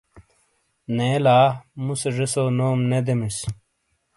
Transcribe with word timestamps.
نے 0.95 1.09
لا 1.25 1.39
مُوسے 1.85 2.09
زیسو 2.15 2.43
نوم 2.57 2.79
نے 2.89 2.99
دیمِیس۔ 3.05 3.37